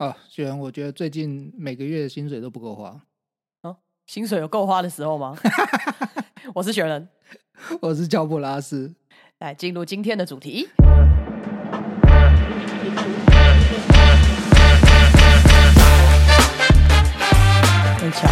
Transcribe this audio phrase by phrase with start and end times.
[0.00, 3.02] 啊，雪人，我觉得最近每个月的薪水都不够花。
[4.06, 5.36] 薪水有够花的时候吗？
[6.54, 7.06] 我是雪人，
[7.82, 8.94] 我是乔布拉斯。
[9.40, 10.70] 来进入今天的主题。
[17.98, 18.26] 很巧，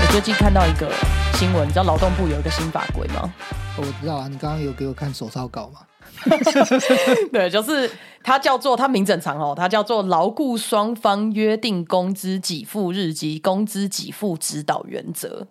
[0.00, 0.92] 我最近看到一个
[1.34, 3.32] 新闻，你知道劳动部有一个新法规吗？
[3.78, 5.82] 我知道啊，你刚刚有给我看手抄稿吗？
[7.32, 7.90] 对，就是
[8.22, 15.46] 它叫做它名整长哦，它叫做牢固双方约定工资给付日及工资给付指导原则。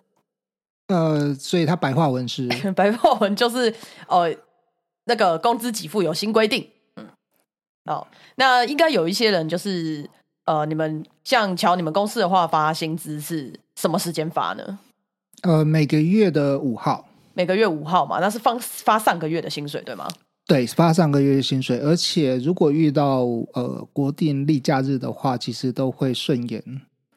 [0.88, 3.74] 呃，所以它白话文是 白话文就是
[4.08, 4.34] 呃，
[5.04, 6.68] 那个工资给付有新规定。
[6.96, 7.06] 嗯，
[7.84, 10.08] 哦，那应该有一些人就是
[10.46, 14.78] 呃，你们像瞧你们公司的话，发薪资是什么时间发呢？
[15.42, 20.08] 呃，每个月的五号，每个月五号嘛，那是放发上个月的薪水对吗？
[20.44, 23.20] 对，发上个月的薪水，而且如果遇到
[23.54, 26.62] 呃国定例假日的话，其实都会顺延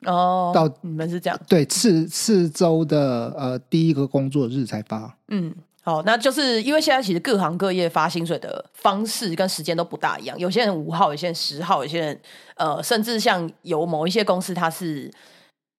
[0.06, 0.52] 哦。
[0.54, 1.40] 到你们是这样？
[1.48, 5.18] 对，次次周的呃第一个工作日才发。
[5.30, 12.21] 嗯，好，那就是因为现在其实各行各业发薪水的方式跟时间都不大一样，有些人五号，有些人十号，有些人
[12.58, 15.12] 呃，甚至像有某一些公司，它是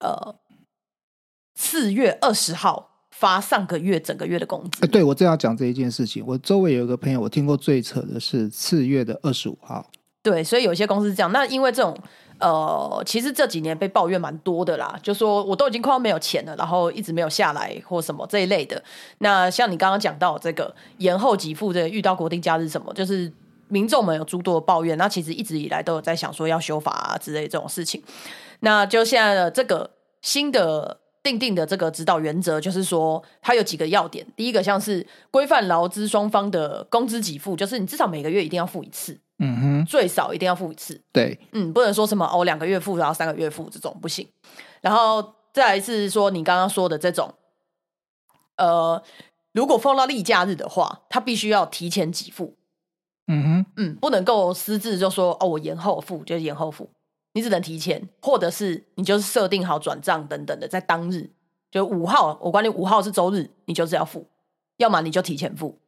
[0.01, 0.35] 呃
[1.55, 2.96] 四月二十号。
[3.19, 4.87] 发上个月整个月的工资。
[4.89, 6.23] 对我正要讲这一件事情。
[6.27, 9.85] 我周围有一个朋友，我听过最扯的是次月的二十五号。
[10.23, 11.33] 对，所以有些公司是这样。
[11.33, 11.97] 那因为这种
[12.39, 18.83] 呃，其实这几年被抱怨蛮多的啦，就说我都已经快要没有钱了，然后一直没有下来或什么这一类的。
[19.19, 23.33] 那像你刚刚讲到这个延后给付，这遇到国定假日什么，就是
[23.69, 24.99] 民众们有诸多的抱怨。
[24.99, 28.03] 那其实一直以来都有在想说要修法啊之类这种事情。
[28.61, 29.89] 那就现在的这个
[30.21, 30.99] 新的。
[31.27, 34.25] 定定的这个指导原则就是说，它有几个要点。
[34.37, 41.03] 第一个像是规范劳资双方的工资给付，就是你至少每个月一定要付一次，嗯哼，最少一定要付一次。
[41.11, 44.29] 对，嗯，不能说什么哦两个月付，然后三个月付这种不行。
[44.81, 47.35] 然后再来是说你刚刚说的这种，
[48.57, 49.03] 呃，
[49.51, 52.57] 如果放到例假日的话，他必须要提前给付。
[53.27, 56.89] 嗯哼，嗯，不能够私自就说哦我延后付，就是延后付。
[57.37, 61.29] 你只能提前，或者是你就是设定好转账等等的，在当日
[61.71, 64.27] 就五号，我管你五号是周日，你就是要付，
[64.79, 65.79] 要么你就提前付。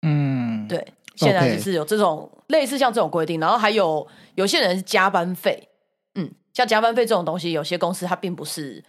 [0.00, 5.68] 嗯，对，现在就是有这种类似像这种规定，然后还有有些人是加班费，
[6.14, 8.82] 嗯，像加班费这种东西，有些公司它并不是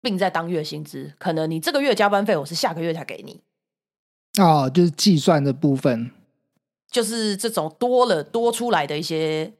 [0.00, 3.42] 并在当月薪资，可能你这个月加班费我是下个月才给你。
[4.42, 6.10] 哦，就是计算的部分，
[6.90, 9.52] 就是这种多了多出来的一些。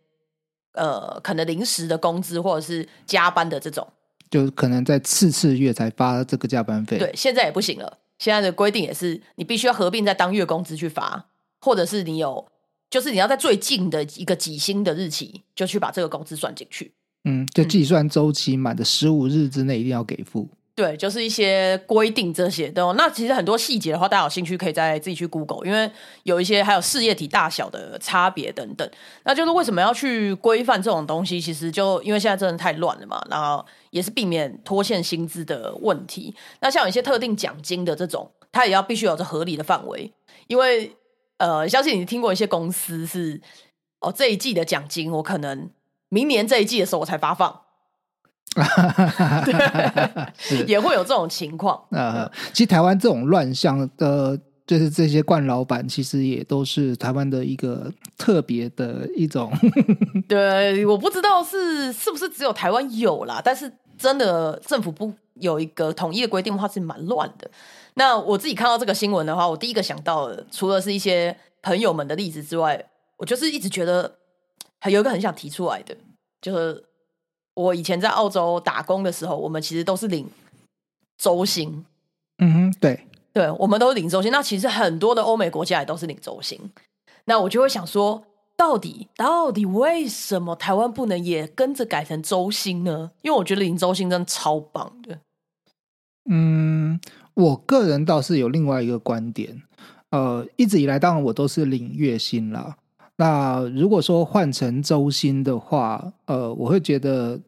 [0.76, 3.86] 呃，可能临时的工资或者是加班的这种，
[4.30, 6.98] 就可能在次次月才发这个加班费。
[6.98, 7.98] 对，现在也不行了。
[8.18, 11.26] 现在的规定也是，你必须要合并在当月工资去发，
[11.60, 12.46] 或者是你有，
[12.88, 16.92] 就是你要在最近的一个几星的日期，就去把这个工资算进去。
[17.24, 20.48] 嗯，就计算周期满的十五日之内一定要给付。
[20.76, 22.92] 对，就是一些规定这些的。
[22.98, 25.90] 那其实很多细节的话，大家有兴趣可以再自己去 Google，因为
[26.24, 28.86] 有一些还有事业体大小的差别等等。
[29.24, 31.40] 那就是为什么要去规范这种东西？
[31.40, 36.34] 其实就因为现在真的太乱了嘛，然后也是避免拖欠薪资的问题。
[36.60, 40.12] 那像有一些特定奖金的这种，它也要必须有着合理的范围，
[40.46, 40.94] 因为
[41.38, 43.40] 呃，相信你听过一些公司是
[44.00, 45.70] 哦，这一季的奖金我可能
[46.10, 47.62] 明年这一季的时候我才发放。
[49.44, 51.78] 对， 也会有这种情况。
[51.90, 59.52] 呃， 其实台湾这种乱象的，就是这些惯老板，其实也都是台湾的一个特别的一种。
[60.26, 67.50] 对，我不知道是是不是只有台湾有啦，但是真的政府不有一个统一的规定的话，是蛮乱的。
[67.94, 72.82] 那我自己看到这个新闻的话，我第一个想到的，除了是一些朋友们的例子之外，
[73.18, 74.16] 我就是一直觉得
[74.80, 75.94] 还有一个很想提出来的，
[76.40, 76.85] 就是。
[77.56, 80.28] 我以前在澳洲打工的时候，我们其实都是领
[81.18, 81.84] 周薪。
[82.38, 84.30] 嗯哼，对，对，我们都是领周薪。
[84.30, 86.60] 那其实很多的欧美国家也都是领周薪。
[87.24, 88.22] 那我就会想说，
[88.56, 93.10] 到底到底为什么台湾不能也跟着改成周薪呢？
[93.22, 95.18] 因为我觉得领周薪真的超棒的。
[96.28, 97.00] 嗯，
[97.34, 99.62] 我个人倒是有另外一个观点。
[100.10, 102.76] 呃，一直以来，当然我都是领月薪啦。
[103.16, 107.40] 那如果说换成周薪的话，呃，我会觉得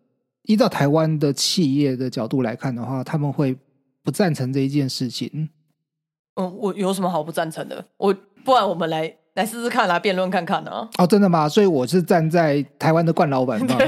[0.45, 3.57] 依照台湾的企业的角度来看的话，他们会
[4.03, 5.51] 不赞成这一件事情。
[6.37, 7.85] 嗯，我有什么好不赞成的？
[7.99, 10.71] 我不然我们来来试试看，啦辩论看看呢。
[10.99, 11.49] 哦，真的吗？
[11.49, 13.79] 所以我是站在台湾的冠老板方。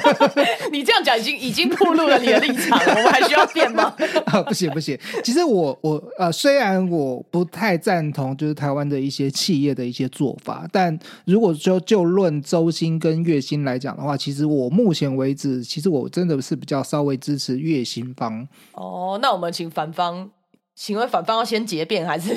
[0.72, 3.94] 你这样讲已经已经暴露了你的立场，我们还需要辩吗？
[4.24, 4.98] 啊， 不行不行。
[5.22, 18.48] 其实我我呃，虽然我不太赞同就是台湾的一些企业的一些做法，但如果说就论周薪跟月薪来讲的话，其实我目前为止，其实我真的是比较稍微支持月薪方。
[18.72, 20.30] 哦，那我们请反方。
[20.78, 22.34] 请问反方要先结辩还是？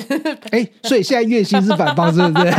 [0.50, 2.46] 哎，所以现在月薪是反方，是不是？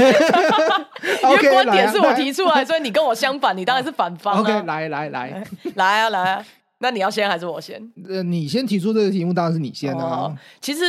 [1.25, 4.39] 因为观点是我提出来，所以你跟我相反，你当然是反方。
[4.39, 5.43] OK，来来来，
[5.73, 6.45] 来啊来啊！
[6.77, 7.91] 那你要先还是我先？
[8.07, 10.37] 呃，你先提出这个题目，当然是你先啊。
[10.61, 10.83] 其实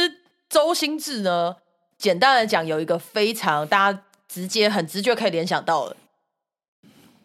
[0.50, 1.56] 周星志呢，
[1.96, 5.96] 简单的讲，有一个非常大家直接很直觉可以联想到的，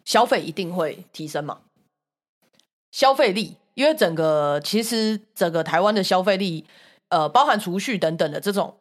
[0.06, 1.58] 消费一定会提升嘛？
[2.90, 6.64] 消费力，因为整个其实整个台湾的消费力。
[7.10, 8.76] 呃，包含储蓄等等的这种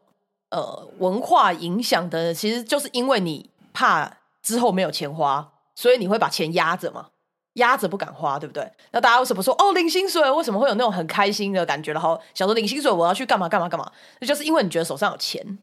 [0.50, 7.09] 呃文化影响的，其实就是因为你怕之后没有钱花，所以你会把钱压着嘛，
[7.53, 8.69] 压着不敢花，对不对？
[8.91, 10.29] 那大家为什么说哦领薪水？
[10.31, 11.94] 为什么会有那种很开心的感觉？
[11.94, 13.89] 然后想说领薪水我要去干嘛干嘛干嘛？
[14.19, 15.59] 那就是因为你觉得手上有钱。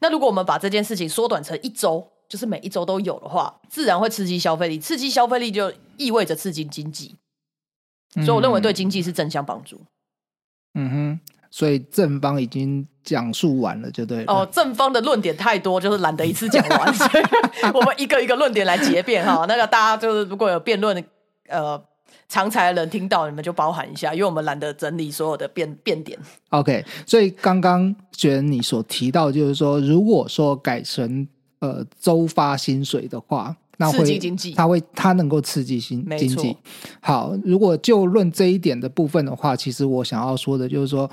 [0.00, 7.16] 那如果我们把这件事情缩短成一周，就是每一周都有的话，自然会刺激消费力，刺激消费力就意味着刺激经济，
[8.16, 9.80] 所以我认为对经济是正向帮助。
[10.74, 11.20] 嗯哼。
[11.54, 14.24] 所以正方已经讲述完了，就对。
[14.24, 17.22] 哦，正方的论点太多，就是懒得一次讲完， 所以
[17.74, 19.44] 我们一个一个论点来结辩哈。
[19.46, 21.04] 那个大家就是如果有辩论
[21.48, 21.78] 呃
[22.26, 26.18] 常才的人听到，你们就包含一下，因为我们懒得整理所有的辩辩点。
[26.48, 31.28] OK，所以刚刚选你所提到，就是说，如果说改成
[31.58, 33.54] 呃周发薪水的话。
[33.90, 36.56] 刺激经济，它会它能够刺激新经济。
[37.00, 41.10] 好，如果就论这一点的部分的话，其实我想要说的就是说，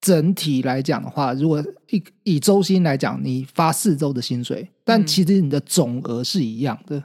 [0.00, 7.02] 整体来讲的话，如果以以周薪来讲，你发四周的薪水，但其实你的总额是一样的。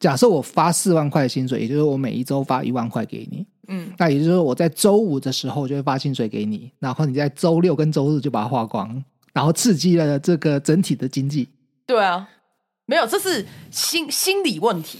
[0.00, 11.48] 假设我发四万块薪水，也就是我每一周发一万块给你，嗯，那也就是说我在周五的时候就会发薪水给你，然后你在周六跟周日就把它花光，然后刺激了这个整体的经济。
[11.86, 12.28] 对啊。
[12.86, 14.98] 没有，这是心心理问题，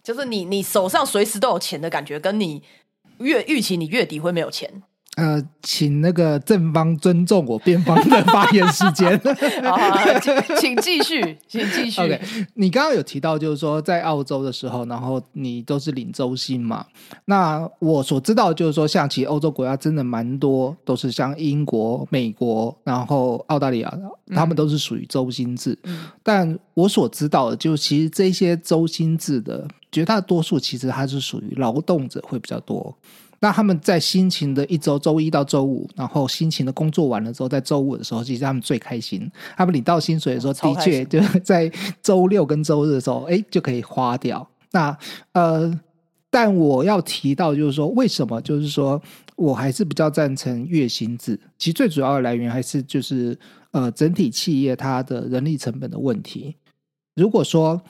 [0.00, 2.62] 就是你你手上随时都有钱的感觉，跟你
[3.18, 4.84] 月预期你月底会没有钱。
[5.16, 9.18] 呃，请那个正方尊重我辩方的发言时间。
[9.64, 9.78] 好，
[10.60, 12.02] 请继续， 请继续。
[12.02, 12.20] OK，
[12.52, 16.84] 你刚刚有提到，就是说在澳洲的时候，然后你都是领周薪嘛？
[17.24, 23.98] 那我所知道就是说，像其实欧洲国家真的蛮多，都是像英国、美国，然后澳大利亚，
[24.34, 25.78] 他们都是属于周薪制。
[26.22, 32.94] 但我所知道的，就其实这些周薪制的绝大多数，其实它是属于劳动者会比较多。
[33.40, 39.30] 那他们在辛勤的一周，周一到周五，然后辛勤的工作完了之后，在周五的时候，其实他们最开心。
[39.56, 41.70] 他们领到薪水的时候，的确就在
[42.02, 44.48] 周六跟周日的时候，哎，就可以花掉。
[44.72, 44.96] 那
[45.32, 45.80] 呃，
[46.30, 48.40] 但我要提到就是说，为什么？
[48.40, 49.00] 就是说
[49.36, 51.38] 我还是比较赞成月薪制。
[51.58, 53.38] 其实最主要的来源还是就是
[53.70, 56.56] 呃，整体企业它的人力成本的问题。
[57.14, 57.80] 如果说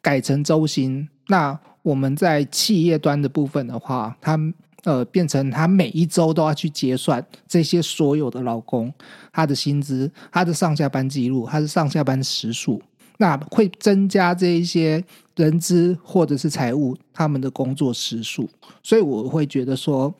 [0.00, 4.38] 改成周薪，那我们在企业端的部分的话，它
[4.84, 8.92] 呃，变成他每一周都要去结算这些所有的劳工
[9.32, 12.82] 他的薪资、他的上下班记录、他的上下班时数，
[13.18, 15.02] 那会增加这一些
[15.36, 18.48] 人资或者是财务他们的工作时数，
[18.82, 20.14] 所以我会觉得说，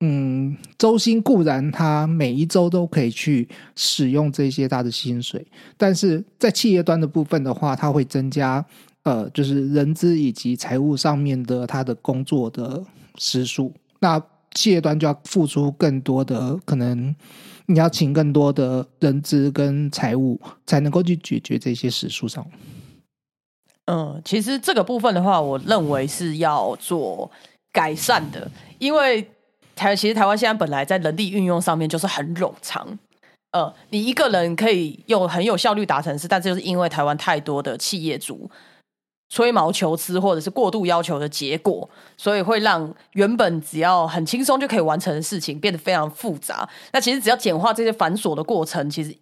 [0.00, 5.46] 嗯，周薪固然他每一周都可以去使用这些他的薪水，
[5.76, 8.64] 但是在企业端的部分的话，他会增加
[9.04, 12.84] 呃，就是人资以及财务上面的他的工作的
[13.16, 13.72] 时数。
[14.02, 17.14] 那企业端就要付出更多的，可能
[17.66, 22.44] 你要请更多的人资跟财务，才能够去解决这些时数上。
[23.86, 27.30] 嗯，其实这个部分的话，我认为是要做
[27.72, 29.26] 改善的，因为
[29.76, 32.98] 台其实台湾现在本来在人力运用上面就是很冗长。
[33.52, 38.50] 呃，你一个人可以用很有效率达成事，但这就是因为台湾太多的企业主。
[39.32, 46.68] 吹毛求疵，或者是过度要求的结果，所以会让原本只要很轻松就可以完成的事情变得非常复杂。
[46.92, 49.16] 那其实只要简化这些繁琐的过程，其实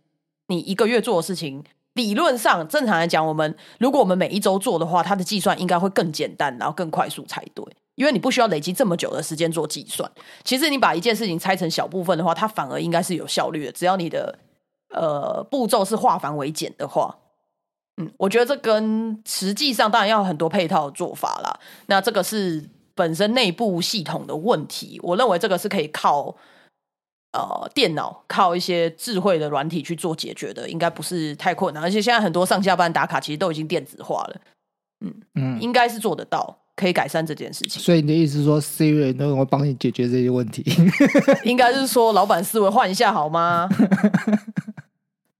[0.49, 1.63] 你一个月做的事情，
[1.93, 7.65] 理论上正常来讲，我们如果我们每一周做的话，它的计算应该会更简单，然后更快速才对。
[7.95, 10.11] 因为你不需要累积这么久的时间做计算。
[10.43, 13.71] 其实你把一件事情拆成小部分的话，它反而应该是有效率的。
[13.71, 14.37] 只要你的
[14.93, 17.17] 呃步骤是化繁为简的话。
[18.01, 21.61] 嗯，我觉得这跟实际上当然要很多配套的做法啦。
[21.87, 26.35] 那这个是本身内部系统的问题，我认为这个是可以靠
[27.33, 31.83] 呃电脑靠一些智慧的软体去做解决的，应该不是太困难。
[31.83, 34.41] 而且现在很多上下班打卡其实都已经电子化了，
[35.05, 37.81] 嗯嗯，应该是做得到，可以改善这件事情。
[37.83, 40.65] 所以你的意思是说，Siri 都会帮你解决这些问题？
[41.45, 43.69] 应该是说老板思维换一下好吗？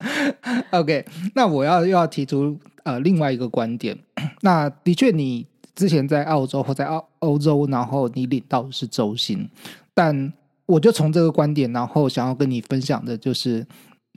[0.71, 1.05] OK，
[1.35, 3.97] 那我要又要提出呃另外一个观点。
[4.41, 9.49] 那的确，你之前在澳洲或在澳欧洲，然后你领到的是周薪，
[9.95, 10.33] 但
[10.67, 13.59] 我就从这个观点，然后想要跟你分享的就是，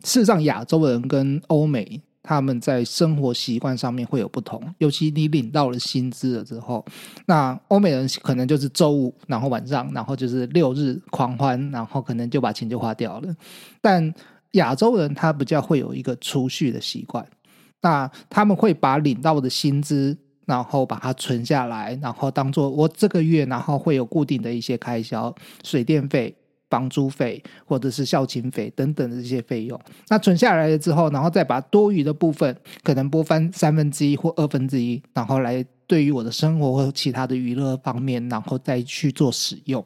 [0.03, 6.85] 事实上亚洲人跟欧美他们在生活习惯上面会有不同，尤其你领到了薪资了之后，
[7.25, 13.35] 那欧美人可能就是周五，然后晚上，然后就是六日狂欢，然后可能就把钱就花掉了，
[13.81, 14.13] 但
[14.53, 17.25] 亚洲人他比较会有一个储蓄的习惯，
[17.81, 25.33] 那他们会把领到的薪资，然后把它存下来，然后当做我这个月，然后会有固定的一些开销，
[25.63, 26.35] 水电费、
[26.69, 29.79] 房租费或者是校勤费等等的这些费用。
[30.09, 39.83] 那存下来了之后，然后再把多余的部分可能拨翻三分之一或二分之一，然后来对于我的生活或其他的娱乐方面，然后再去做使用。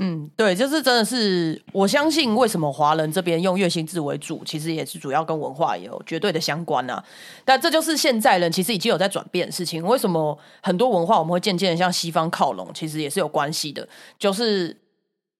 [0.00, 7.02] 嗯，对，就是真的是，我相信为什么华人这边用月薪制为主，其实也是主要跟文化也有绝对的相关啊。
[7.44, 9.84] 但这就是现在人其实已经有在转变的事情。
[9.86, 13.88] 为什么很多文化我们会渐渐的向西方靠拢，其实也是有关系的。
[14.18, 14.76] 就是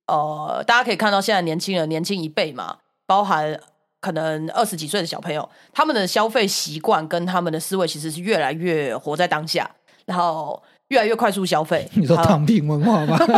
[0.06, 3.58] 呃，大家可以看到现在年轻人年轻一辈嘛，包含
[4.00, 9.68] 可能二十几岁的小朋友，他们的消费习惯跟他们的思维其实是越来越活在当下，
[10.06, 11.88] 然后越来越快速消费。
[11.96, 13.18] 你说躺平文化吗？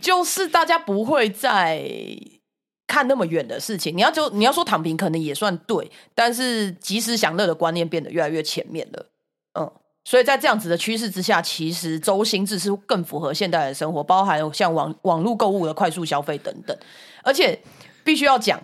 [0.00, 1.82] 就是大家不会再
[2.86, 3.96] 看那么远的事情。
[3.96, 9.06] 你要就你要说躺平，可能也算对，但是及时享乐的观念变得越来越前面了。
[9.58, 9.70] 嗯，
[10.04, 16.76] 所以在这样子的趋势之下，其实周薪制是更符合现代的生活，包含像网网络购物的快速消费等等。
[17.22, 17.60] 而且
[18.04, 18.62] 必须要讲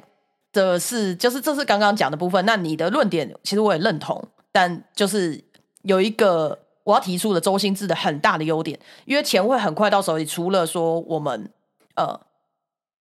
[0.52, 2.44] 的是，就是这是刚刚讲的部分。
[2.46, 5.44] 那你的论点其实我也认同，但就是
[5.82, 11.50] 有一个我要提出的周星驰的很大的优点，因为钱会很快到手里，除了说我们
[11.96, 12.20] 呃，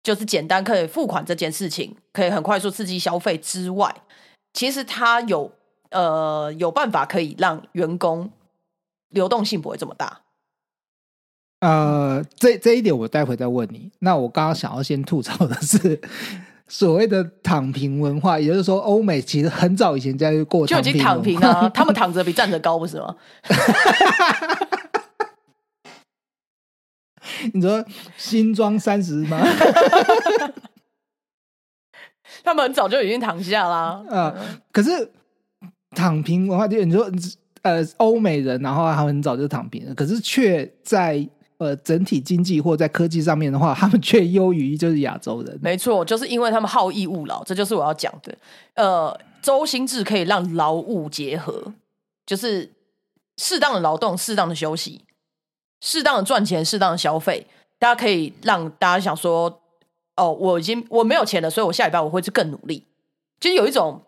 [0.03, 3.95] 就是简单可以付款这件事情，可以很快速刺激消费之外，
[4.53, 5.51] 其实它有
[5.91, 8.31] 呃有办法可以让员工
[9.09, 10.21] 流动性不会这么大。
[11.59, 13.91] 呃，这这一点我待会再问你。
[13.99, 16.01] 那我刚刚想要先吐槽的是
[16.69, 23.15] 所谓的躺平文化，也就是说，欧美其实很早以前就在过就已经躺平了啊，他们躺着比站着高，不是吗？
[27.53, 27.83] 你说
[28.17, 29.39] 新装三十吗？
[32.43, 34.03] 他们很早就已经躺下啦。
[34.09, 34.33] 啊、
[34.71, 35.11] 可是
[35.91, 37.09] 躺平文化，就你说
[37.63, 41.27] 呃，欧美人，然后他们很早就躺平了，可是却在
[41.59, 45.59] 呃整体经济或在科技上面的话，他们却优于就是亚洲人。
[45.61, 48.35] 没错，就是因为他们好逸恶劳，这就是我要讲的。
[48.73, 51.73] 呃，周薪制可以让劳务结合，
[52.25, 52.71] 就是
[53.37, 55.01] 适当的劳动、适当的休息、
[55.81, 57.45] 适当的赚钱、适当的消费，
[57.77, 59.61] 大家可以让大家想说，
[60.15, 62.85] 哦，我已经我没有钱了，所以我下礼拜我会去更努力，
[63.39, 64.01] 就是有一种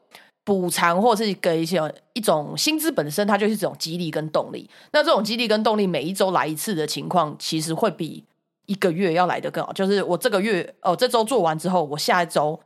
[0.43, 1.79] 补偿或者是给一些
[2.13, 4.69] 一种薪资本身，它就是这种激励跟动力。
[4.91, 8.25] 那这种激励跟动力，每一周来一次的情况，其实会比
[8.65, 9.71] 一个月要来的更好。
[9.73, 12.59] 就是我这个月哦，这周做完之后，我下一周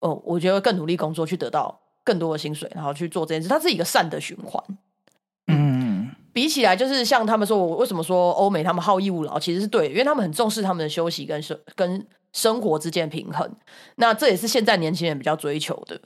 [0.00, 4.62] 哦，我觉得更努力工作，去得到更多的薪水，然后去做这件事，它是一个善的循环。
[5.46, 13.50] 嗯，比起来，就是像他们说，我为什么说欧美他们好逸恶劳，其实是对，因为他们很重视他们的休息跟生跟生活之间的平衡。
[13.96, 15.98] 那这也是现在年轻人比较追求的。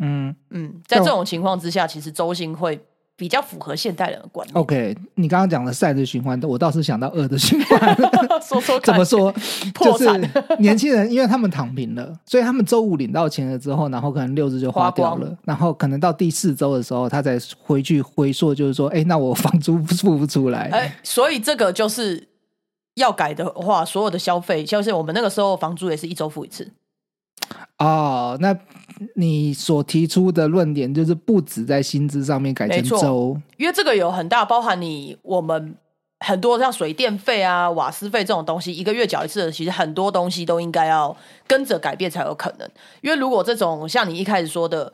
[0.00, 2.80] 嗯嗯，在这种情况之下，其实周薪会
[3.16, 4.56] 比较符合现代人的观念。
[4.56, 7.96] ，OK，你刚刚讲的善的循环，我倒是想到恶的循环。
[8.40, 9.04] 说说 怎么？
[9.04, 9.30] 说？
[9.74, 20.70] 破就是年轻人，因为他们躺平了，所以他们周五领到钱了之后，然后可能六日就花掉花了，然后可能到第四周的时候，他才回去回溯，就是说，哎，那我房租付不出来。
[20.72, 22.26] 哎，所以这个就是
[22.94, 26.72] 要改的话，所有的消费，就是我们那个时候房租也是一周付一次。
[27.78, 28.56] 哦，那
[29.14, 35.74] 你所提出的论点就是不止在薪资上面改成周，因为这个有很大包含你我们
[36.18, 41.16] 很多像水电费啊、瓦斯费这种东西，一个月缴一次的，其实很多东西都应该要
[41.46, 42.68] 跟着改变才有可能。
[43.00, 44.92] 因为如果这种像你一开始说的，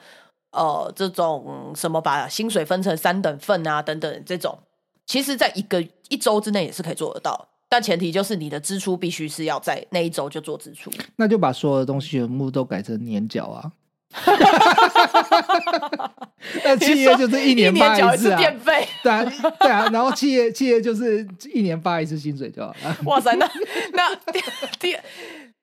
[0.52, 4.56] 呃，这种、嗯什么把薪水分成三等份啊等等这种，
[5.04, 7.48] 其实在一个一周之内也是可以做得到。
[7.68, 10.88] 但前提就是你的支出必须是要在那一周就做支出。
[11.16, 13.72] 那就把所有的东西全部都改成年缴啊。
[16.64, 19.24] 那企业就是一年发一次电费，对啊，
[19.60, 22.96] 对啊，然后企业企业就是一年发一次薪水就好了。
[23.04, 23.48] 哇塞，那
[23.92, 24.42] 那第
[24.78, 24.96] 第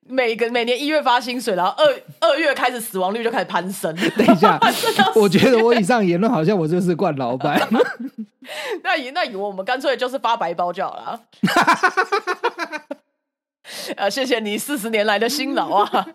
[0.07, 3.93] 每个每年一月发薪水，然后二二月开始死亡率就开始攀升。
[4.17, 4.59] 等一下，
[5.15, 7.59] 我觉得我以上言论好像我就是惯老板。
[8.83, 11.21] 那以那以我们干脆就是发白包就好了。
[13.95, 16.07] 呃，谢谢你四十年来的辛劳啊，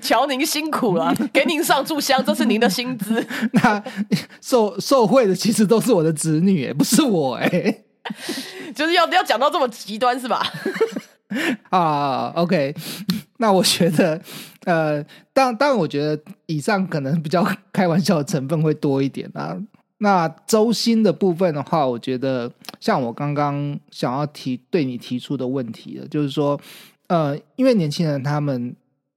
[0.00, 3.24] 瞧您辛苦了，给您上炷香，这是您的薪资。
[3.54, 3.82] 那
[4.40, 7.48] 受受贿的其实都是我的子女，哎，不是我，哎，
[8.74, 10.46] 就是要要讲到这么极端是吧？
[11.70, 12.74] 啊，OK，
[13.38, 14.20] 那我觉得，
[14.64, 15.02] 呃，
[15.32, 19.56] 当当然，我觉得以上可能比较开玩笑的成分会多一点啊。
[19.98, 26.60] 那周薪的部分的话，我觉得像我刚刚想要提对你提出的问题了，就是说，
[27.08, 28.76] 呃，因为年轻人他们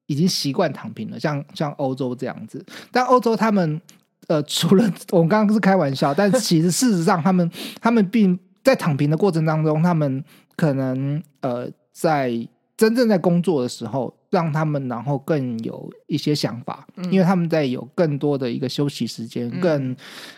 [0.10, 3.80] 已经习惯躺平了，像像欧洲这样子，但欧洲他们
[4.28, 7.50] 呃， 除了我刚刚是开玩笑，但其实事实上，他们
[7.80, 10.24] 他们并在躺平的过程当中，他们
[10.56, 11.70] 可能呃。
[11.92, 12.32] 在
[12.78, 19.94] 真正在工作的时候，让他们然后更有一些想法，因为他们在有更多的一个休息时间，更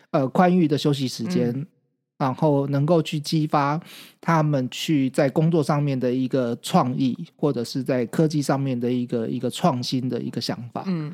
[0.10, 1.68] 呃宽裕的休息时间，
[2.22, 3.82] 然后能够去激发
[4.22, 10.84] 他们去在工作上面的一个创意，或者是在科技上面的一个一个创新的一个想法。
[10.86, 11.12] 嗯，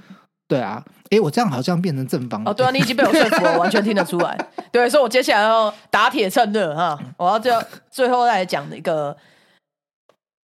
[0.49, 4.37] 对啊，哎，我这样好像变成正方哦，对啊，你已经被我说服了， 完全听得出来。
[4.71, 7.53] 对，所以我接下来要打铁趁热哈，我要最
[7.89, 9.15] 最后再讲的一个。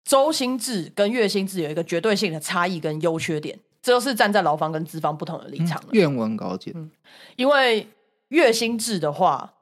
[0.04, 5.80] 周薪制跟月薪制有一个绝对性的差异跟优缺点，这都是站在劳方跟资方不同的立场。
[5.92, 6.74] 愿闻高见。
[6.76, 6.90] 嗯，
[7.36, 7.88] 因为
[8.28, 9.54] 月薪制的话，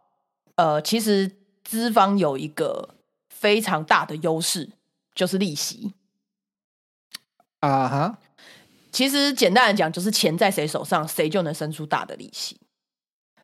[0.60, 2.96] 呃，其实资方有一个
[3.30, 4.68] 非常大的优势，
[5.14, 5.94] 就是利息。
[7.60, 8.18] 啊哈，
[8.92, 12.60] 其实简单来讲，就是钱在谁手上，谁就能生出大的利息。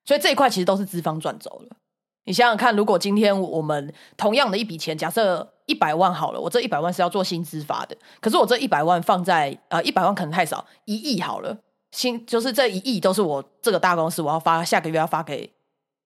[0.04, 1.76] 所以这一块其实都是资方赚走了。
[2.24, 11.58] 你想想看，如果今天我们同样的一笔钱，假设一百万好了，我这一百万是要做薪资发的，可是我这一百万放在呃一百万可能太少，一亿好了，
[11.92, 15.50] 新就是这一亿都是我这个大公司我要发，下个月要发给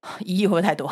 [0.20, 0.90] 一亿会不会太多？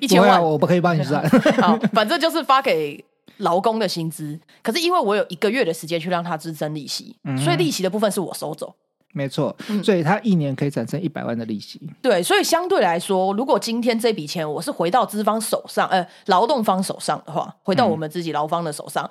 [0.00, 1.26] 一千万我不可以帮你算，
[1.60, 3.02] 好，反正就是发给
[3.38, 8.74] 劳工的薪资，可是因为我有一个月的时间去让他支撑利息，所以利息的部分是我收走。
[9.12, 11.80] 没错，所以他一年可以产生一百万的利息。
[12.00, 19.10] 对，所以相对来说，如果今天这笔钱我是回到资方手上，呃，劳动方手上的话，回到我们自己劳方的手上，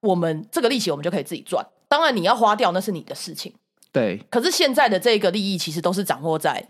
[0.00, 1.66] 我们这个利息我们就可以自己赚。
[1.88, 3.52] 当然，你要花掉那是你的事情。
[3.90, 4.24] 对。
[4.30, 6.64] 可是现在的这个利益其实都是掌握在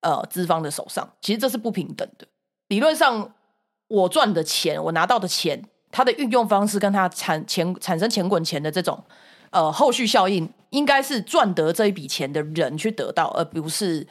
[0.00, 2.26] 呃资方的手上，其实这是不平等的。
[2.68, 3.32] 理论上，
[3.88, 9.02] 我赚的钱，我拿到的钱，它的运用方式跟它产钱产生钱滚钱的这种。
[9.50, 14.06] 呃，后续效应应该是赚得这一笔钱的人去得到，而不是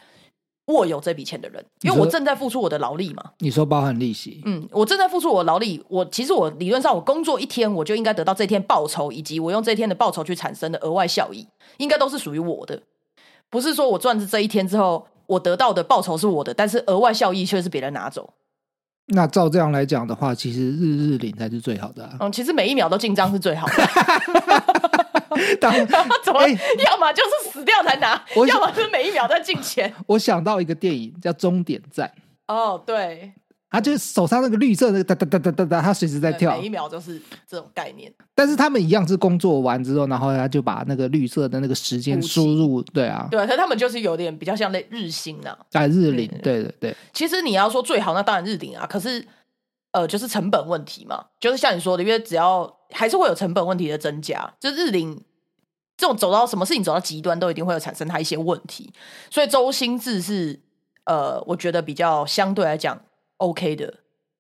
[0.66, 1.64] 握有这笔钱的人。
[1.82, 3.24] 因为我正在付出我的劳力嘛。
[3.38, 4.42] 你说包含利息？
[4.46, 5.86] 嗯，我正在付出我劳力。
[5.90, 11.48] 我其实我理论上我工作一天，我就应该得到这天报酬，以及我用这天的报酬去产生的额外效益，
[11.78, 12.82] 应该都是属于我的。
[13.52, 18.34] 不是说我赚的这一天之后，我得到的报酬是我的，但是额外效益却是别人拿走。
[19.10, 22.10] 那照这样来讲的话，其实日日领才是最好的。
[22.20, 23.74] 嗯，其实每一秒都进账是最好的。
[25.62, 25.72] 当
[26.24, 26.42] 怎么？
[26.84, 29.94] 要么就是死掉才拿，要么是每一秒在进钱。
[30.08, 32.12] 我想到一个电影叫《终点站》。
[32.54, 33.32] 哦，对，
[33.70, 38.14] 他就是手上那个绿色的哒哒哒哒哒哒，他随时在跳，每一秒都是这种概念。
[38.34, 42.82] 但是他们一样是工作完之后，然后他就把那个绿色的那个时间输入。
[42.82, 46.28] 对啊，对，可他们就是有点比较像那日薪啊，在日领。
[46.42, 46.96] 对对对。
[47.14, 48.86] 其实你要说最好，那当然日领啊。
[48.88, 49.26] 可是
[49.92, 55.22] 呃，就是成本问题嘛，就是像你说的，因为只要还是会有成本问题的增加，就日领。
[56.00, 58.94] 这种走到什么事情走到极端，都一定会有产生它一些问题，
[59.32, 60.62] 所以周星制是
[61.06, 63.02] 呃，我觉得比较相对来讲
[63.38, 63.94] OK 的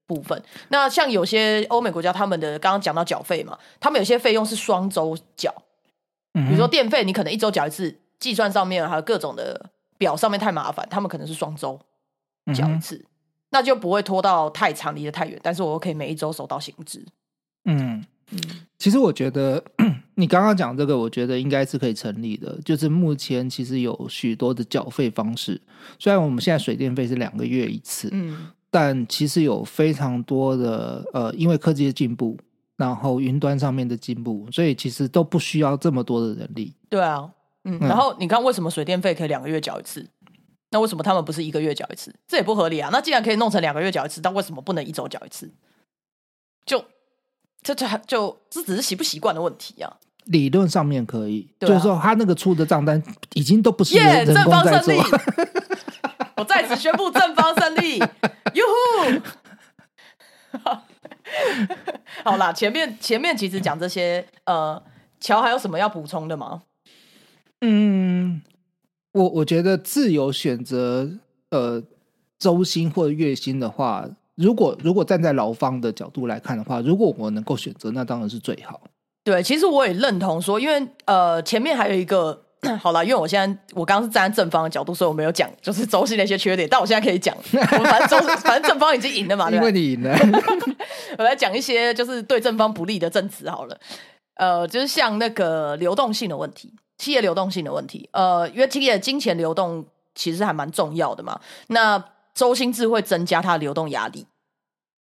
[0.06, 0.42] 部分。
[0.70, 5.54] 那像有些欧美国家，他们的刚刚讲到缴费嘛，他们有些费用是双周缴，
[6.34, 11.80] 比如说电费，你可能一周缴一次，计算上面还有各种的表上面太麻烦，他们可能是双周
[12.56, 13.06] 缴一次，
[13.50, 17.06] 那就不会拖到太长，离得太远，但是我可以每一周收到薪资。
[17.66, 18.40] 嗯嗯，
[18.78, 19.64] 其实我觉得。
[20.20, 22.60] 你刚刚讲这个，我觉得应该是可以成立的。
[22.66, 25.62] 就是目前其实有许多的缴费方式，
[26.00, 32.38] 虽然我们现在水电费是两个月一次，嗯，但其实有非常多的呃，因为科技的进步，
[32.76, 36.74] 然后云端上面的进步，所以其实都不需要这么多的人力。
[36.90, 37.30] 对啊，
[37.64, 40.06] 嗯，然后你看为什么水电费可以两个月缴一次？
[40.70, 42.14] 那为什么他们不是一个月缴一次？
[42.28, 42.90] 这也不合理啊！
[42.92, 45.50] 那既然可以弄成两个月缴一次，那为什么不能一周缴一次？
[46.66, 46.84] 就
[47.62, 49.96] 这这就这只是习不习惯的问题啊！
[50.26, 53.02] 理论上面可以，就是说他那个出的账单
[53.34, 54.94] 已经都不是人工在做。
[56.38, 57.98] 我在此宣布正方胜利，
[58.54, 58.66] 哟
[60.54, 60.60] 呼！
[62.24, 64.82] 好啦，前面前面其实讲这些呃
[65.20, 66.64] 乔还有什么要补充的吗？
[67.62, 68.42] 嗯，
[69.14, 71.10] 我我觉得自由选择
[71.50, 71.82] 呃
[72.40, 78.82] 周薪或者月薪的话，如果如果站在劳方的角度来看的话，如果我能够选择，那当然是最好。
[79.24, 82.46] 对，其实我也认同说，因为呃前面还有一个
[82.82, 90.18] 好了，因为我现在我刚刚是站在正方的角度，所以我没有讲就是周薪的一些缺点，但我现在可以讲， 我反正周反正正方已经赢了嘛，对因为你赢了，
[91.18, 93.78] 我来讲一些就是对正方不利的证词好了。
[94.36, 98.08] 呃，就是像那个流动性的问题，企业流动性的问题。
[98.14, 101.40] 呃，因为企业的金钱流动其实还蛮重要的嘛。
[101.68, 102.04] 那
[102.36, 104.28] 周薪制会增加它的流动压力。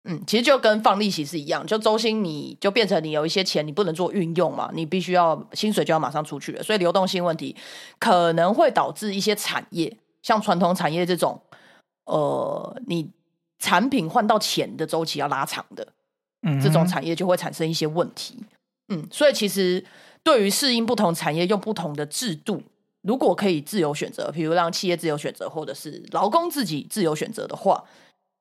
[0.09, 7.53] 嗯，其实就跟放利息是一样，就周薪你就变成你有一些钱你不能做运用嘛，你必须要薪水就要马上出去了，所以流动性问题
[7.99, 11.41] 可能会导致一些产业，像传统产业这种，
[12.05, 13.11] 呃，你
[13.59, 15.85] 产品换到钱的周期要拉长的，
[16.43, 18.37] 嗯这种产业就会产生一些问题。
[18.87, 19.83] 嗯，所以其实
[20.23, 22.63] 对于适应不同产业用不同的制度，
[23.01, 27.83] 如果可以自由选择，比如让企业自由选择，或者是劳工自己自由选择的话，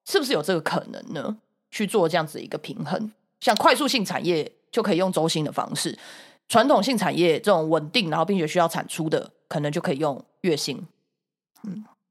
[0.09, 1.39] 是不是有这个可能呢？
[1.77, 5.99] 去做这样子一个平衡，像快速性产业就可以用周薪的方式，
[6.49, 10.83] 传统性产业这种稳定然后并且需要产出的，可能就可以用月薪。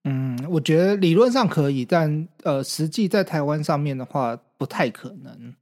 [0.03, 5.55] 嗯，我觉得理论上可以，但呃，实际在台湾上面的话，不太可能。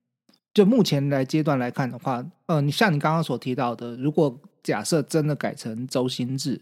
[0.54, 6.62] 就目前来阶段来看的话，呃，你像你刚刚所提到的，如果假设真的改成周薪制，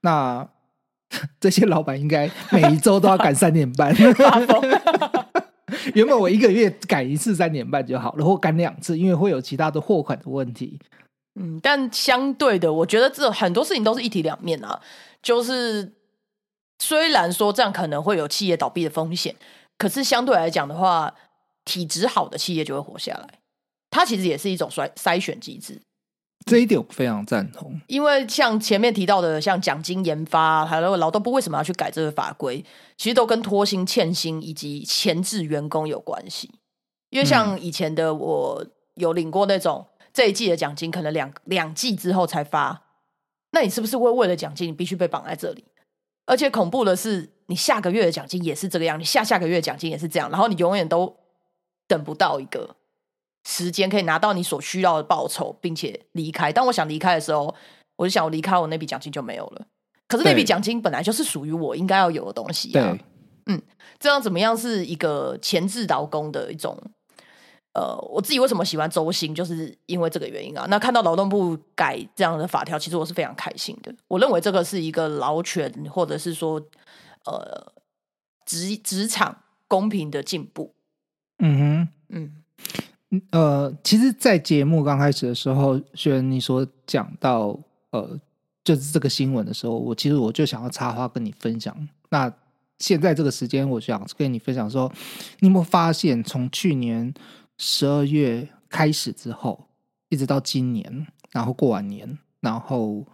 [0.00, 0.46] 那
[1.38, 3.94] 这些老板应该每一周都要赶三点半。
[5.94, 10.78] 原本我一个月赶一次三点半就好了，或赶两次，因为会有其他的货款的问题。
[11.40, 14.80] 嗯，但相对的，我觉得这很多事情都是一体两面啊。
[15.22, 15.92] 就是
[16.78, 19.36] 虽然说这样可能会有企业倒闭的风险，
[19.78, 21.14] 可是相对来讲的话，
[21.64, 23.38] 体质好的企业就会活下来。
[23.90, 25.80] 它其实也是一种筛筛选机制，
[26.46, 27.80] 这一点我非常赞同。
[27.86, 32.64] 因为像前面提到的，像奖金研发，还有劳动部为什么要去改这个法规，
[32.96, 36.50] 其实都跟拖薪、欠薪以及前置员工有关系。
[37.10, 42.82] 因为像以前的我有领过那种这一季的奖金，可能两两季之后才发，
[43.52, 45.64] 那你是不是会为了奖金，你必须被绑在这里？
[46.26, 51.16] 而且恐怖的是，你下个月的奖金也是这个样，你下下个月的奖金也是这样，然后你永远都
[51.88, 52.76] 等不到一个
[53.46, 56.52] 时间可以拿到你所需要的报酬，并且离开。
[56.52, 57.54] 当我想离开的时候，
[57.96, 59.66] 我就想我离开，我那笔奖金就没有了。
[60.06, 62.98] 可是那笔对奖金本来就是属于我应该要有的东西啊
[63.46, 63.62] 对。，
[63.98, 66.76] 这样怎么样是一个前置劳工的一种。
[67.72, 70.66] 呃，我自己为什么喜欢周薪，就是因为这个原因啊。
[70.68, 73.94] 那看到劳动部改这样的法条，其实我是非常开心的。
[74.08, 76.60] 我认为这个是一个劳权，或者是说，
[77.26, 77.72] 呃，
[78.44, 80.74] 职职场公平的进步。
[81.38, 82.39] 嗯哼嗯哼，
[83.32, 87.58] 呃，其实，在节目刚开始的时候，虽然你所讲到
[87.90, 88.18] 呃，
[88.62, 91.76] 就是这个新闻的时候，我其实我就想要插花跟你分享。
[92.10, 92.32] 那
[92.78, 94.90] 现在这个时间，我想跟你分享说，
[95.40, 97.12] 你有没有发现，从去年
[97.58, 99.66] 十二月开始之后，
[100.08, 103.04] 一直到今年，然后过完年，然后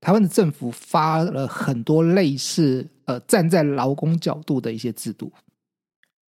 [0.00, 5.32] 台湾的政府发了很多类似呃站在劳工角度的一些制度，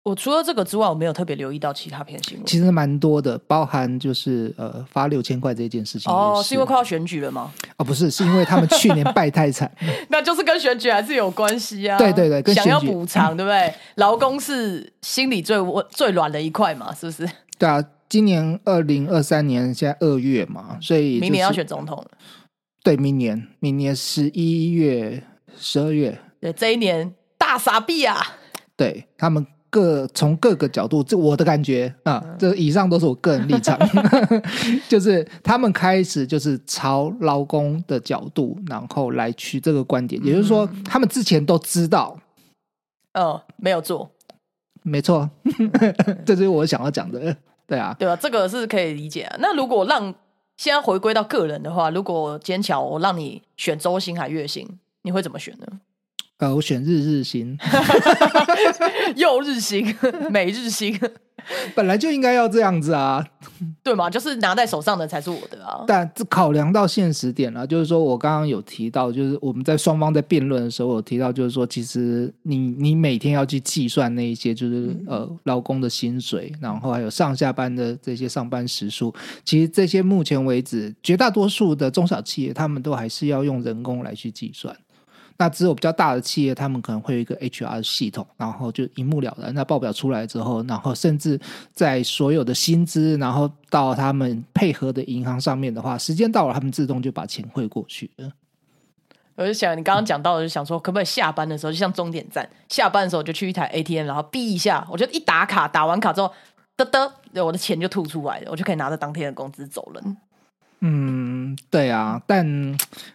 [0.03, 2.47] 我除了这个之外，我没有特别留意到其他篇新闻。
[2.47, 7.53] 其实蛮多的，包含就是呃发六千块这件事情哦，是因为快要选举了吗？
[7.77, 9.71] 哦不是，是因为他们去年 败太惨，
[10.09, 11.99] 那就是跟选举还是有关系啊。
[11.99, 13.73] 对对对跟想要补偿，对不对？
[13.97, 17.29] 劳工是心里最温最软的一块嘛，是不是？
[17.59, 22.11] 对啊，今年二零二三年现在二月嘛，所以、明年要选总统了，
[22.83, 25.23] 对，明年明年十一月、
[25.59, 28.17] 十二月，对，这一年大傻逼啊！
[28.75, 33.79] 对他们各从各个角度，这我的感觉啊，这以上都是我个人立场，
[34.91, 42.19] 就是他们开始就是朝劳工的角度，然后来取这个观点，也就是说，他们之前都知道，
[43.13, 44.11] 嗯，没有做，
[44.83, 45.31] 没错，
[46.27, 48.17] 这就是我想要讲的，对啊，对啊？
[48.17, 49.37] 这个是可以理解啊。
[49.39, 50.13] 那如果让
[50.57, 54.69] 现在回归到个人的话，如果坚巧我让你选周薪还月薪，
[55.03, 55.67] 你会怎么选呢？
[56.41, 57.57] 呃，我选日日薪，
[59.15, 59.95] 又日薪、
[60.31, 60.99] 每日薪，
[61.77, 63.23] 本来就应该要这样子啊，
[63.83, 64.09] 对吗？
[64.09, 65.85] 就是拿在手上的才是我的啊。
[65.87, 84.75] 但这考量到现实点了，就是说我刚刚有提到，就是我们在双方在辩论的时候有提到，就是说其实你你每天要去计算那一些就是呃劳工的薪水，然后还有上下班的这些上班时数，其实这些目前为止绝大多数的中小企业他们都还是要用人工来去计算。
[85.41, 89.55] 那只有比较大的企业，他们可能会有一个 HR 系统，然后就一目了然。
[89.55, 91.41] 那报表出来之后，然后甚至
[91.73, 98.31] 在所有的薪资，然后到他们配合的银行上面的话，时间到了，他们自动就把钱汇过去了。
[99.37, 106.31] 我就想，你刚刚讲到的，就想说，可不可以下班的时候，就像终点站，下班的时候就去一台 ATM，然后逼一下，我就一打卡，打完卡之后，
[106.77, 107.11] 得得，
[107.43, 110.03] 我的钱就吐出来了，我就可以拿着当天的工资走了。
[110.81, 112.47] 嗯，对啊，但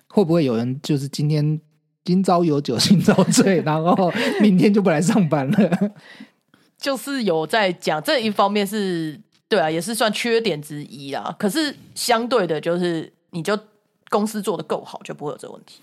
[0.07, 1.61] 会不会有人就是今天
[2.05, 5.91] 今朝有酒今朝醉，然后明天就不来上班了？
[6.77, 11.35] 就是有在讲这一方面是对啊，也是算缺点之一啦。
[11.39, 13.57] 可是相对的，就是你就
[14.09, 15.81] 公司做的够好，就不会有这个问题。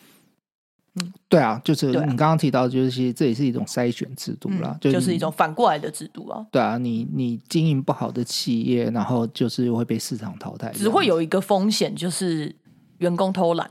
[1.28, 6.46] 对啊，就是你刚刚提到，就是这也是一种筛选制度啦，嗯就是你一种反过来的制度啊。
[6.52, 12.54] 对啊，你你经营不好的企业，然后就是会被市场淘汰，只会有一个风险，就是
[12.98, 13.68] 员工偷懒。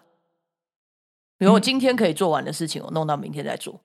[1.41, 3.81] 比如我今天可以做完的事情，我弄到明天再做。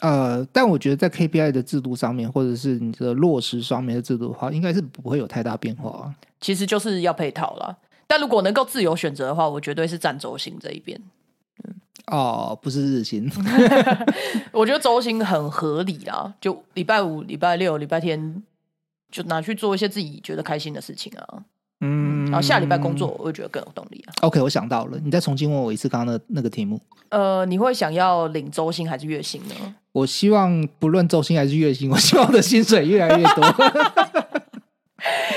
[0.00, 6.14] 呃，但我觉得在 KPI 的制度上面，或者是你的落实上面的制度的话，应该是不会有太大变化啊。
[6.40, 7.76] 其实就是要配套啦。
[8.06, 11.02] 但如果能够自由选择的话，我绝对是站轴心这一边。
[12.06, 13.28] 哦，不是日薪，
[14.52, 18.40] 我觉得周薪很合理啦，就礼拜五、礼拜六、礼拜天
[19.10, 21.42] 就拿去做一些自己觉得开心的事情啊。
[21.80, 24.14] 嗯，然后下礼拜工作，我会觉得更有动力啊。
[24.22, 26.80] OK，我想到了，你再重新问我一次刚刚的那个题目。
[27.10, 29.54] 呃，你会想要领周薪还是月薪呢？
[29.92, 33.44] 我希望不论周薪还是月薪，我希望我的薪水越来越多，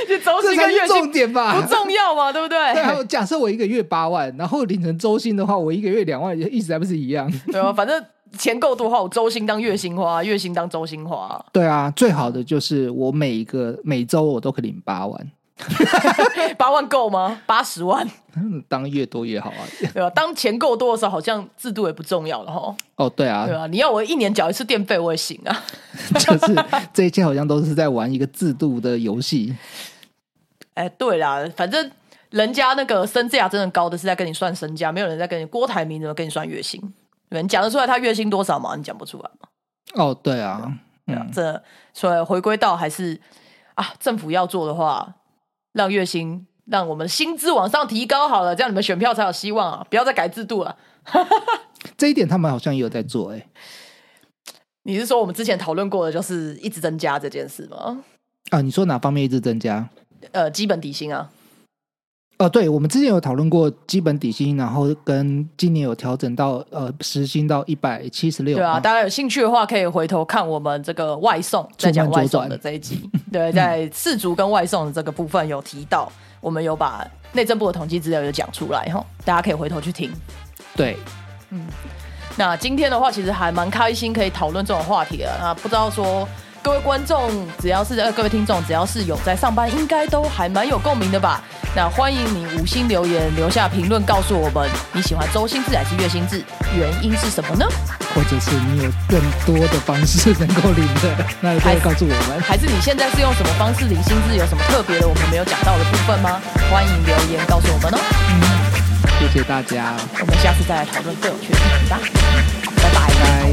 [0.07, 1.61] 就周这才是薪跟月薪重点吧？
[1.61, 3.05] 不重要嘛，对不对？
[3.05, 7.31] 假设我一个月八万，然后领成周薪的话，我一个月两万，意思还不是一样？
[7.51, 8.03] 对啊，反正
[8.37, 15.31] 钱够多的话，我周薪当月薪花，月薪当周薪花，对啊，最好的就是我每一个每周我都可以领八万，
[16.57, 17.41] 八万够吗？
[17.45, 19.61] 八十万，嗯当越多越好啊。
[19.93, 20.09] 对吧？
[20.11, 22.75] 当钱够多的时候，好像制度也不重要了哈。
[22.95, 25.63] 哦，对啊对，啊，你要我一年缴一次电费，我也行啊。
[26.19, 29.55] 就是这一切好像都是在玩一个制度的游戏。
[30.75, 31.91] 哎，对啦，反正
[32.29, 36.81] 人家那个身价真的高的是在跟你算身价，没有人在跟你郭台铭怎么跟你算月薪？
[37.29, 38.75] 对，你讲得出来他月薪多少吗？
[38.77, 39.49] 你讲不出来吗？
[39.95, 40.71] 哦，对啊，
[41.05, 41.61] 对啊，这
[41.93, 43.19] 所以回归到还是
[43.75, 45.15] 啊，政府要做的话，
[45.79, 49.87] 让月薪让我们薪资往上提高好了，这样你们选票才有希望啊！
[49.89, 50.75] 不要再改制度了。
[51.97, 53.47] 这一点他们好像也有在做、欸，
[54.83, 58.03] 你是说我们之前讨论过的，就是一直增加这件事吗？
[58.49, 59.87] 啊，你说哪方面一直增加？
[60.33, 61.29] 呃，基本底薪啊，
[62.39, 68.55] 哦，对，我们之前有讨论过基本底薪，然后跟今年有调整到呃时薪到一百七十六。
[68.55, 73.09] 对啊，大家有兴趣的话，可以回头看我们这个外送，在讲外送的这一集。
[73.29, 80.09] 对，在四足跟外送的这个部分有提到，我们有把内政部的统计资料有讲出来哈，大家可以回头去听。
[80.77, 80.95] 对，
[81.49, 81.67] 嗯
[82.37, 85.37] 那今天的话，其实还蛮开心，可以讨论这种话题的。
[85.41, 86.25] 那不知道说
[86.61, 91.41] 各位观众，只要是呃各位听众，只要是有在上班，应该都还蛮有共鸣的吧？
[91.75, 96.43] 那欢迎你五星留言，留下评论，告诉我们你喜欢周星制还是月薪制，
[96.75, 97.65] 原因是什么呢？
[98.13, 102.41] 或者是你有更多的方式能够领的，那也可以告诉我们。
[102.41, 104.35] 还是你现在是用什么方式领薪资？
[104.35, 106.41] 有什么特别的我们没有讲到的部分吗？
[106.69, 107.97] 欢迎留言告诉我们哦。
[108.29, 108.41] 嗯
[109.19, 111.99] 谢谢大家，我们下次再来讨论更有趣的议题吧。
[112.77, 113.11] 拜拜。
[113.21, 113.48] 拜。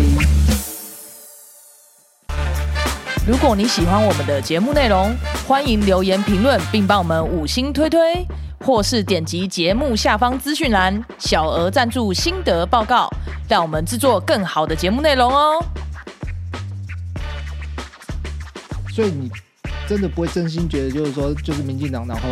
[3.26, 5.12] 如果你喜欢我们的节目内容，
[5.48, 8.24] 欢迎留言评论，并帮我们五星推推，
[8.60, 13.10] 或是点击节目下方资讯栏小额赞助心得报告，
[13.48, 15.58] 让我们制作更好的节目内容哦。
[18.94, 19.28] 所以你
[19.88, 22.28] 真的不会真心觉得，就是说，就是民进党，然后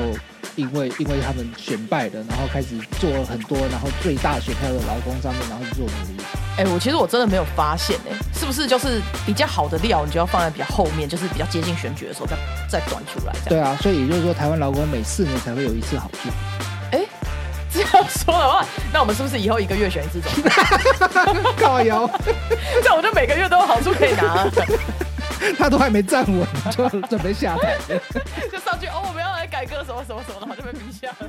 [0.55, 6.23] 因为因为他们选败了，然后开始做了很多，然后最大选票的劳工上面，然后去做努力。
[6.57, 12.37] 哎、我其实我真的没有发现、哎，是不是就是比较好的料，你就要放在比较后面，就是比较接近选举的时候再
[12.69, 13.61] 再端出来，这样。
[13.61, 16.29] 对啊，所以也就是说，台湾劳工每四年才会有一次好处。
[17.75, 21.43] 这样说的话，那我们是不是以后一个月选一次总统？
[21.59, 22.09] 靠腰，
[22.81, 24.49] 这样我就每个月都有好处可以拿，
[25.59, 27.77] 他都还没站稳，就准备下台。
[28.53, 31.27] 就上去哦，我们要来改革什么什么什么，然后就被逼下来。